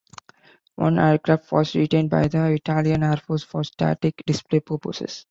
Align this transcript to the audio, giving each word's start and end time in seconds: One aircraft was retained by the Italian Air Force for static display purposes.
One 0.77 0.97
aircraft 0.97 1.51
was 1.51 1.75
retained 1.75 2.09
by 2.09 2.27
the 2.27 2.43
Italian 2.53 3.03
Air 3.03 3.17
Force 3.17 3.43
for 3.43 3.63
static 3.63 4.23
display 4.25 4.59
purposes. 4.59 5.27